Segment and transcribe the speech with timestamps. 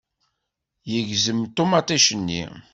[0.91, 2.43] Yegzem ṭumaṭic-nni.